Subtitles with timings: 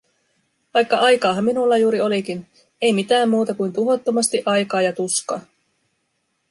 [0.73, 2.47] Vaikka aikaahan minulla juuri olikin…
[2.81, 5.39] Ei mitään muuta kuin tuhottomasti aikaa ja tuskaa.